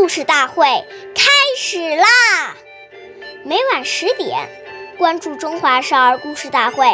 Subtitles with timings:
[0.00, 0.64] 故事大会
[1.14, 2.06] 开始啦！
[3.44, 4.48] 每晚十点，
[4.96, 6.86] 关注《中华少儿故事大会》，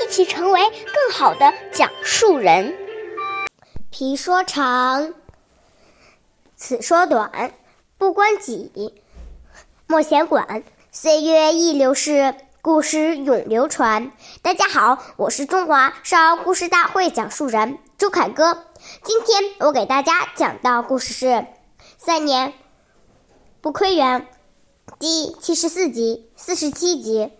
[0.00, 2.72] 一起成为更好的讲述人。
[3.90, 5.12] 皮说长，
[6.54, 7.50] 此说短，
[7.98, 8.94] 不关己，
[9.88, 10.62] 莫闲管。
[10.92, 12.32] 岁月易流逝，
[12.62, 14.12] 故事永流传。
[14.40, 18.66] 大家好，我是中华少儿故事大会讲述人周凯歌。
[19.02, 21.26] 今天我给大家讲的故事是
[22.06, 22.52] 《三年
[23.60, 24.20] 不窥园》
[25.00, 27.32] 第七十四集、四十七集。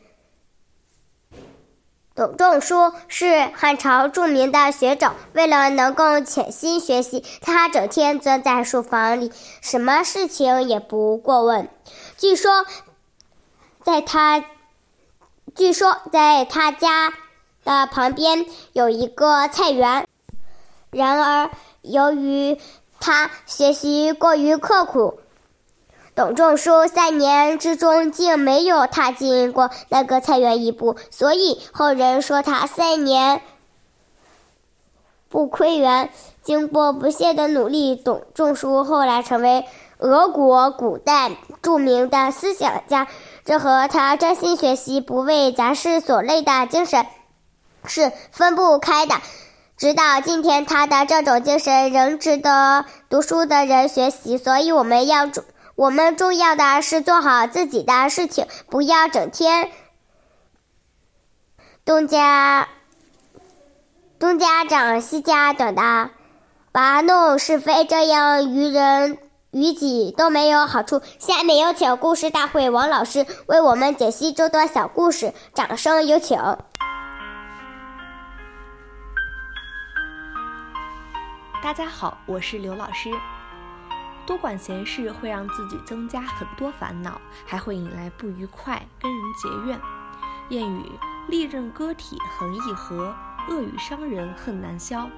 [2.17, 11.69] 董仲舒是汉朝著名的学者，为了能够潜心学习，他整天钻在书房里，什么事情也不过问。
[12.19, 12.67] 据说，
[13.85, 14.45] 在他
[15.55, 17.15] 据说在他家
[17.63, 20.09] 的旁边有一个菜园。
[20.91, 21.51] 然而，
[21.83, 22.59] 由于
[23.01, 25.19] 他学习过于刻苦，
[26.15, 33.43] 董仲舒三年之中竟没有踏进过那个菜园一步，所以后人说他三年
[35.29, 36.11] 不窥园。
[36.43, 39.67] 经过不懈的努力，董仲舒后来成为
[39.99, 43.09] 俄国古代著名的思想家。
[43.45, 47.05] 这和他专心学习、不为杂事所累的精神
[47.85, 49.17] 是分不开的。
[49.77, 54.39] 直到今天，他的这种精神仍值得读书的人学习。
[54.39, 59.71] 所以，我们要重，我们重要的是做好自己的事情，不要整天
[61.85, 62.69] 东家
[64.19, 66.11] 东家长西家短的
[66.73, 69.19] 玩弄是非，这样于人
[69.51, 71.03] 于己都没有好处。
[71.19, 76.39] 下面有请故事大会王老师为我们解析这段小故事，掌声有请。
[81.67, 83.11] 大家好，我是刘老师。
[84.25, 89.81] 多管闲事会让自己增加很多烦恼，还会引来不愉快，跟人结怨。
[90.49, 90.93] 谚语：
[91.27, 93.13] 利刃割体横易合，
[93.49, 95.11] 恶语伤人恨难消。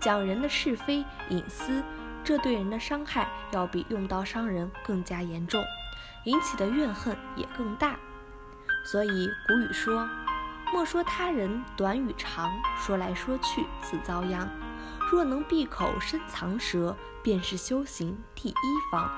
[0.00, 1.82] 讲人的是非隐私，
[2.24, 5.62] 这对人的伤害要比用刀伤人更加严重，
[6.24, 7.96] 引起的怨恨也更大。
[8.82, 10.08] 所以古语说：
[10.72, 14.48] 莫说他人短与长，说来说去自遭殃。
[15.12, 18.54] 若能闭口深藏舌，便是修行第一
[18.90, 19.10] 方。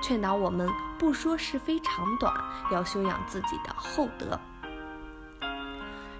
[0.00, 2.32] 劝导我们不说是非长短，
[2.70, 4.38] 要修养自己的厚德。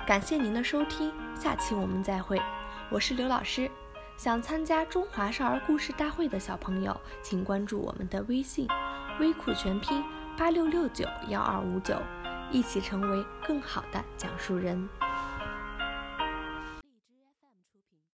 [0.05, 2.43] 感谢您的收听，下期我们再会。
[2.91, 3.71] 我是刘老师。
[4.17, 8.67] 想参加中华少儿故事大会的小朋友，请关注我们的微信
[9.21, 10.03] “微库全拼
[10.37, 11.95] 八六六九幺二五九”，
[12.51, 14.89] 一起成为更好的讲述人。